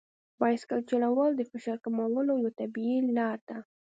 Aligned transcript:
بایسکل 0.39 0.79
چلول 0.89 1.31
د 1.35 1.41
فشار 1.51 1.77
کمولو 1.85 2.31
یوه 2.41 2.51
طبیعي 2.59 2.97
لار 3.17 3.39
ده. 3.49 3.57